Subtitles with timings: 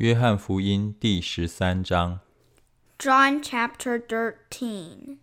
[0.00, 2.20] 约翰福音第十三章。
[2.98, 5.18] John chapter 13.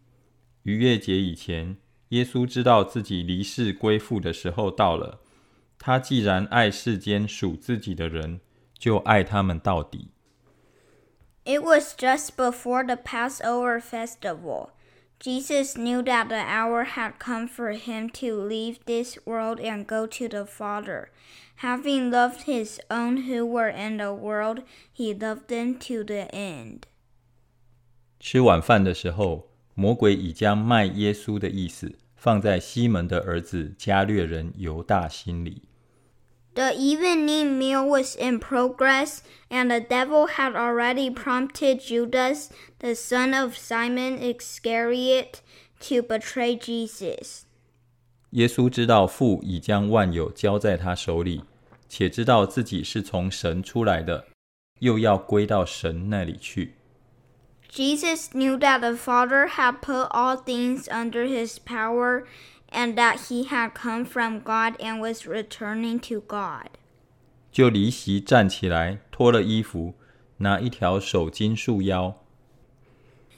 [0.64, 1.78] 逾越节以前，
[2.10, 5.22] 耶稣知道自己离世归父的时候到了。
[5.78, 8.40] 他既然爱世间属自己的人，
[8.78, 10.12] 就爱他们到底。
[11.46, 14.70] It was just before the Passover festival.
[15.20, 20.06] Jesus knew that the hour had come for him to leave this world and go
[20.06, 21.12] to the Father.
[21.58, 26.82] Having loved his own who were in the world, he loved them to the end.
[28.20, 35.62] 吃晚饭的时候，魔鬼已将卖耶稣的意思放在西门的儿子加略人犹大心里。
[36.56, 43.34] The evening meal was in progress, and the devil had already prompted Judas, the son
[43.34, 45.42] of Simon Iscariot,
[45.80, 47.46] to betray Jesus.
[48.32, 51.44] 耶稣知道父已将万有交在他手里，
[51.90, 54.28] 且知道自己是从神出来的，
[54.80, 56.76] 又要归到神那里去。
[57.72, 62.26] Jesus knew that the Father had put all things under his power
[62.70, 66.70] and that he had come from God and was returning to God.
[67.52, 69.94] 就离席站起来，脱了衣服，
[70.38, 72.16] 拿一条手巾束腰，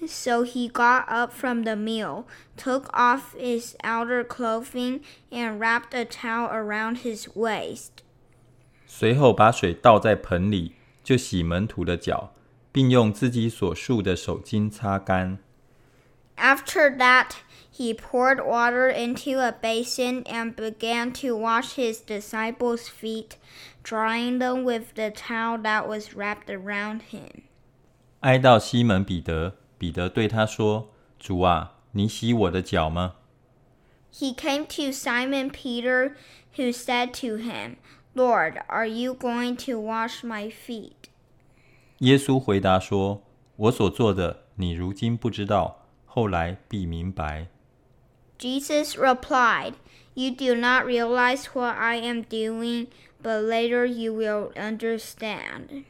[0.07, 6.05] So he got up from the meal, took off his outer clothing, and wrapped a
[6.05, 8.03] towel around his waist.
[8.85, 12.33] 随后把水倒在盆里，就洗门徒的脚，
[12.71, 15.39] 并用自己所束的手巾擦干。
[16.37, 17.31] After that,
[17.80, 23.38] he poured water into a basin and began to wash his disciples' feet,
[23.82, 27.44] drying them with the towel that was wrapped around him.
[28.20, 33.14] 挨到西门彼得，彼得对他说：“主啊，你洗我的脚吗？”
[34.12, 36.16] He came to Simon Peter,
[36.56, 37.76] who said to him,
[38.14, 41.08] "Lord, are you going to wash my feet?"
[42.00, 43.22] 耶稣回答说
[43.56, 47.46] ：“我所做的，你如今不知道，后来必明白。”
[48.39, 49.73] Jesus replied,
[50.13, 52.87] You do not realize what I am doing,
[53.21, 55.83] but later you will understand.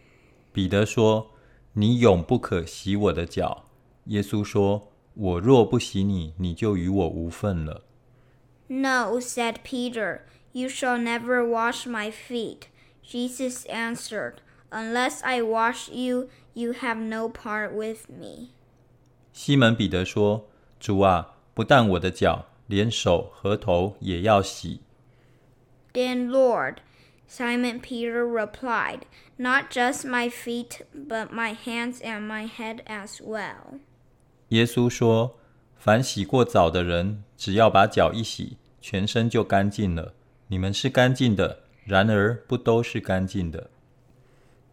[0.51, 1.27] 彼得说：“
[1.73, 3.65] 你永不可洗我的脚。”
[4.05, 7.83] 耶稣说：“我若不洗你，你就与我无份了。
[8.67, 10.21] No, said Peter,
[10.53, 12.67] you shall never wash my feet.
[13.03, 14.35] Jesus answered,
[14.71, 18.49] Unless I wash you, you have no part with me.
[19.33, 24.81] ”西门彼得说：“主啊， 不但我的脚，连手和头也要洗。
[25.93, 26.77] Then, Lord,
[27.29, 29.01] Simon Peter replied,
[29.37, 33.79] Not just my feet, but my hands and my head as well.
[34.49, 40.13] ”耶稣说：“凡洗过澡的人，只要把脚一洗，全身就干净了。
[40.47, 43.69] 你们是干净的，然而不都是干净的。”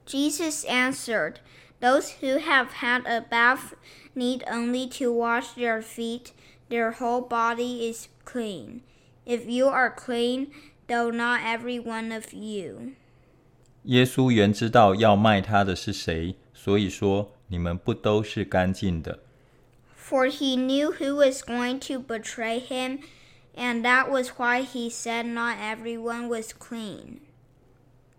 [0.07, 1.37] Jesus answered,
[1.81, 3.73] Those who have had a bath
[4.15, 6.33] need only to wash their feet.
[6.69, 8.81] Their whole body is clean.
[9.27, 10.49] If you are clean,
[10.89, 12.93] though not every one of you.
[13.85, 19.19] 耶稣原知道要卖他的是谁，所以说你们不都是干净的。
[19.97, 23.01] For he knew who was going to betray him,
[23.57, 27.21] and that was why he said not everyone was clean.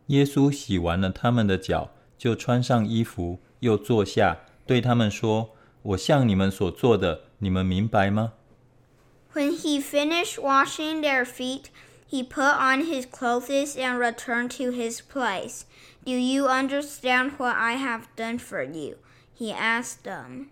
[0.07, 8.33] 耶稣洗完了他们的脚，就穿上衣服，又坐下，对他们说：“我向你们所做的，你们明白吗？”
[9.37, 11.71] When he finished washing their feet,
[12.07, 15.65] he put on his clothes and returned to his place.
[16.05, 18.97] Do you understand what I have done for you?
[19.33, 20.49] He asked them.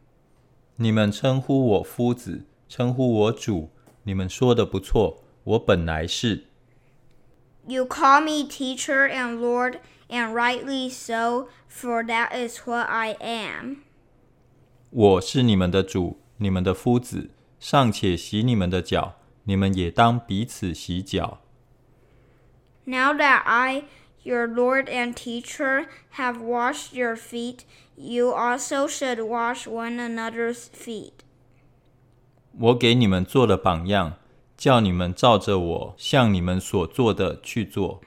[0.77, 3.69] 你们称呼我夫子，称呼我主，
[4.03, 6.45] 你们说的不错，我本来是。
[7.67, 9.79] You call me teacher and Lord,
[10.09, 13.83] and rightly so, for that is what I am.
[14.89, 17.29] 我是你们的主，你们的夫子，
[17.68, 21.40] 尚且洗你们的脚，你们也当彼此洗脚。
[22.84, 23.86] Now that I,
[24.22, 27.64] your Lord and teacher, have washed your feet,
[27.96, 31.24] you also should wash one another's feet.
[32.56, 34.14] 我给你们做了榜样，
[34.56, 38.00] 叫你们照着我向你们所做的去做。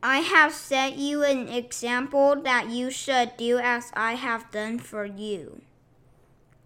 [0.00, 5.06] I have set you an example that you should do as I have done for
[5.06, 5.60] you.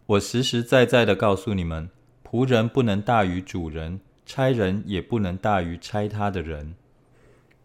[0.10, 1.90] 我实实在在的告诉你们，
[2.24, 6.76] 仆人不能大于主人，差人也不能大于差他的人。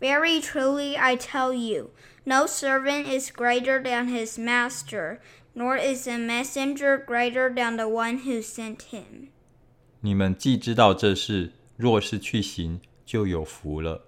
[0.00, 1.90] Very truly I tell you,
[2.24, 5.18] no servant is greater than his master,
[5.54, 9.28] nor is a messenger greater than the one who sent him.
[10.00, 14.06] 你们既知道这事，若是去行，就有福了。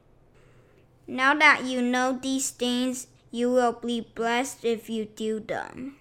[1.04, 5.94] Now that you know these things, You will be blessed if you do them.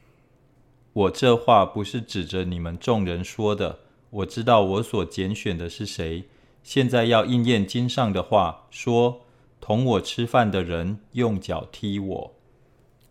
[0.95, 3.79] 我这话不是指着你们众人说的。
[4.09, 6.25] 我知道我所拣选的是谁。
[6.63, 9.21] 现在要应验经上的话，说：
[9.59, 12.35] 同我吃饭的人用脚踢我。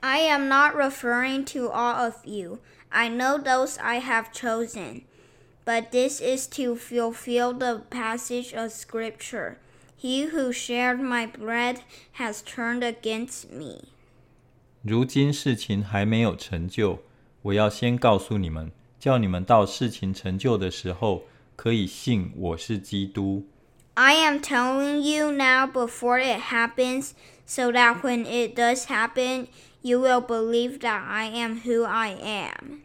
[0.01, 2.59] I am not referring to all of you.
[2.91, 5.03] I know those I have chosen.
[5.65, 9.57] But this is to fulfill the passage of Scripture.
[9.97, 11.81] He who shared my bread
[12.19, 13.85] has turned against me.
[14.83, 17.01] 如今事情还没有成就，
[17.45, 21.23] 我要先告诉你们，叫你们到事情成就的时候，
[21.57, 23.47] 可以信我是基督。
[23.95, 27.11] I am telling you now before it happens,
[27.45, 29.49] so that when it does happen,
[29.83, 32.81] you will believe that I am who I am.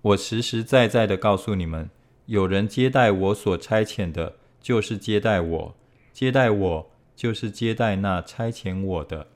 [0.00, 1.90] 我实实在在的告诉你们，
[2.26, 5.74] 有人接待我所差遣的，就是接待我；
[6.12, 9.26] 接待我，就是接待那差遣我的。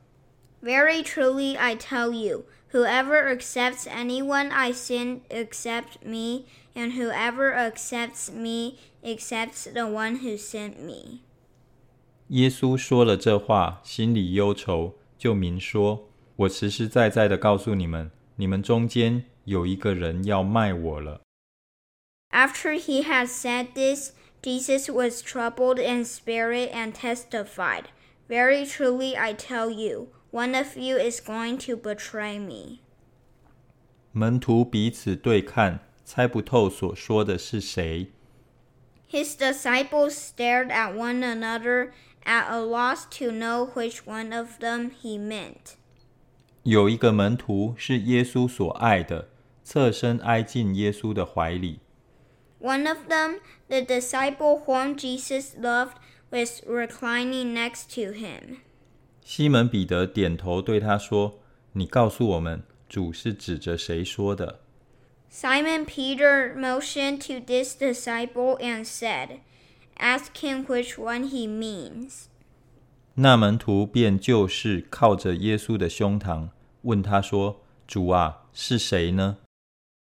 [0.62, 8.30] Very truly I tell you, whoever accepts anyone I send accepts me, and whoever accepts
[8.32, 11.20] me accepts the one who sent me.
[12.28, 21.20] 耶稣说了这话，心里忧愁，就明说：“我实实在在的告诉你们，你们中间有一个人要卖我了。”
[22.32, 27.84] After he had said this, Jesus was troubled in spirit and testified,
[28.28, 32.78] Very truly I tell you, one of you is going to betray me.
[34.12, 38.10] 门徒彼此对看，猜不透所说的是谁。
[39.10, 41.92] His disciples stared at one another,
[42.24, 45.76] at a loss to know which one of them he meant.
[46.62, 49.28] 有一个门徒是耶稣所爱的，
[49.64, 51.80] 侧身挨进耶稣的怀里。
[52.60, 55.96] One of them, the disciple whom Jesus loved,
[56.30, 58.58] was reclining next to him.
[59.29, 61.39] 西门彼得点头对他说
[61.75, 64.61] ：“你告诉我们，主是指着谁说的？”
[65.29, 69.39] Simon Peter motioned to this disciple and said,
[69.97, 72.27] "Ask him which one he means."
[73.15, 76.47] 那门徒便就势靠着耶稣的胸膛，
[76.83, 79.39] 问他说：“主啊，是谁呢？”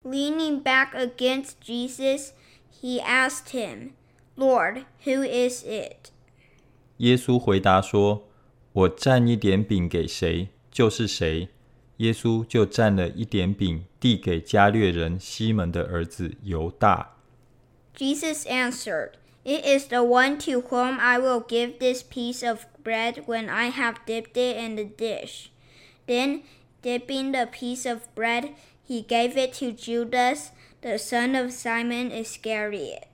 [0.07, 2.29] Leaning back against Jesus,
[2.81, 3.91] he asked him,
[4.37, 6.13] "Lord, who is it?"
[6.99, 8.29] 耶稣回答说。
[8.73, 11.49] 我蘸一点饼给谁，就是谁。”
[11.99, 17.17] 耶稣就蘸了一点饼，递给加略人西门的儿子犹大。
[17.95, 19.11] Jesus answered,
[19.45, 23.71] It is the one to whom I will give this piece of bread when I
[23.71, 25.51] have dipped it in the dish.
[26.07, 26.43] Then,
[26.83, 28.55] dipping the piece of bread,
[28.87, 33.09] he gave it to Judas, the son of Simon Iscariot.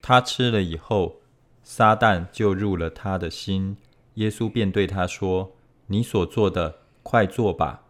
[0.00, 1.20] 他吃了以后，
[1.64, 3.76] 撒旦就入了他的心。
[4.15, 7.83] 耶稣便对他说：“你所做的，快做吧。”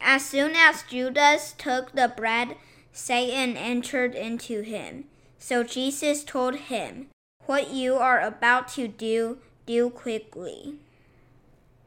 [0.00, 2.56] As soon as Judas took the bread,
[2.92, 5.04] Satan entered into him.
[5.38, 7.06] So Jesus told him,
[7.46, 10.74] What you are about to do, do quickly.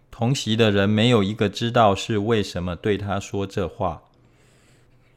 [0.10, 4.04] 同席的人没有一个知道是为什么对他说这话。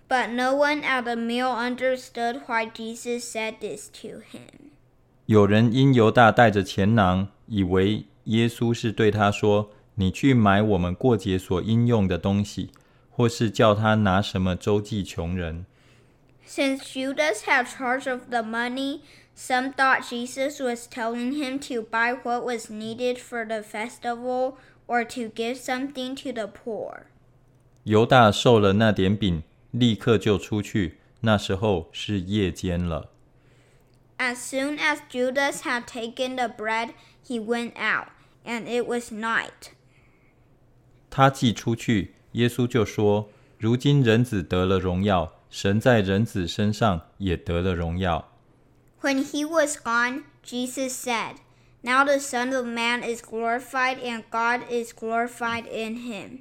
[0.09, 4.71] But no one at the meal understood why Jesus said this to him.
[5.27, 12.71] 有人因犹大带着钱囊，以为 耶稣是对他说：“你去买我们过节所应用的东西，
[13.11, 15.67] 或是叫他拿什么周济穷人。”
[16.46, 19.01] Since Judas had charge of the money,
[19.34, 24.55] some thought Jesus was telling him to buy what was needed for the festival
[24.87, 27.06] or to give something to the poor.
[27.84, 30.99] 犹大受了那点饼，立刻就出去。
[31.20, 33.11] 那时候是夜间了。
[34.19, 36.91] As soon as Judas had taken the bread,
[37.27, 38.08] he went out,
[38.44, 39.73] and it was night.
[41.11, 48.32] 他既出去，耶稣就说：“如今人子得了荣耀，神在人子身上也得了荣耀。
[49.01, 51.37] When he was gone, Jesus said,
[51.82, 56.41] Now the Son of Man is glorified, and God is glorified in him.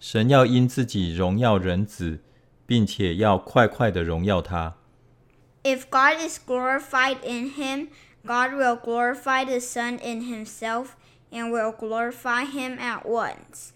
[0.00, 2.20] 神要因自己荣耀人子，
[2.66, 4.76] 并且要快快的荣耀他。
[5.62, 7.88] If God is glorified in him,
[8.26, 10.96] God will glorify the Son in himself,
[11.30, 13.70] and will glorify him at once.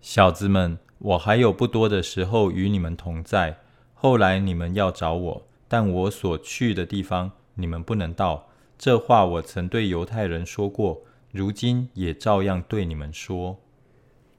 [0.00, 3.58] 小子们，我还有不多的时候与你们同在。
[3.94, 8.48] 后来你们要找我，但我所去的地方你们不能到。
[8.78, 13.58] 这话我曾对犹太人说过，如今也照样对你们说。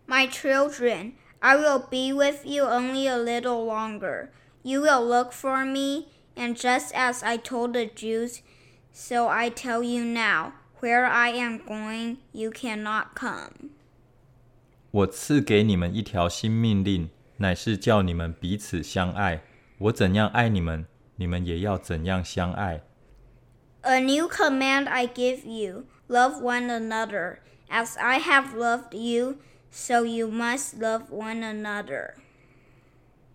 [0.08, 4.30] My children, I will be with you only a little longer.
[4.64, 8.40] You will look for me, and just as I told the Jews,
[8.94, 13.72] so I tell you now, where I am going, you cannot come.
[14.92, 19.42] 我赐给你们一条新命令，乃是叫你们彼此相爱。
[19.78, 20.86] 我怎样爱你们，
[21.18, 22.82] 你们也要怎样相爱。
[23.82, 27.38] A new command I give you love one another.
[27.70, 29.38] As I have loved you,
[29.72, 32.16] so you must love one another.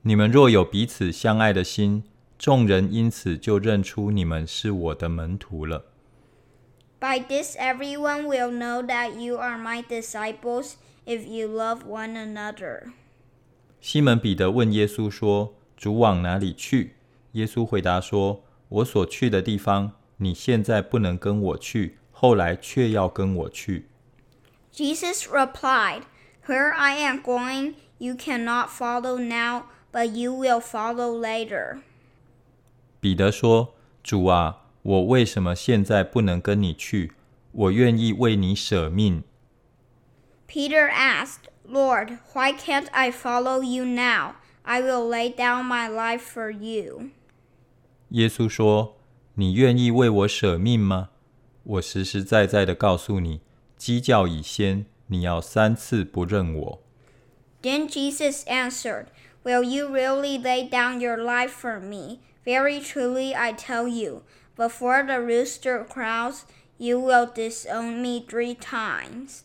[0.02, 2.04] 你们若有彼此相爱的心，
[2.38, 5.84] 众人因此就认出你们是我的门徒了。
[7.00, 12.92] By this, everyone will know that you are my disciples if you love one another.
[13.80, 16.94] 西门彼得问耶稣说：“主往哪里去？”
[17.32, 23.88] 耶稣回答说：“我所去的地方，你现在不能跟我去，后来却要跟我去。”
[24.73, 26.02] Jesus replied,
[26.46, 31.82] Where I am going, you cannot follow now, but you will follow later.
[33.00, 37.12] 彼得说：“主啊，我为什么现在不能跟你去？
[37.52, 39.23] 我愿意为你舍命。
[40.49, 44.37] Peter asked, Lord, why can't I follow you now?
[44.62, 47.11] I will lay down my life for you.
[48.11, 51.11] ”耶稣说：“你愿意为我舍命吗？
[51.64, 53.40] 我实实在在的告诉你，
[53.76, 56.82] 鸡叫已先，你要三次不认我。”
[57.62, 59.06] Then Jesus answered,
[59.42, 62.20] Will you really lay down your life for me?
[62.46, 64.24] Very truly I tell you,
[64.55, 66.46] before the rooster crows,
[66.77, 69.43] you will disown me three times.